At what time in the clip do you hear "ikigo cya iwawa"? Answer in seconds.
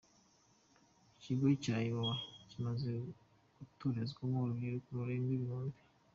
1.15-2.15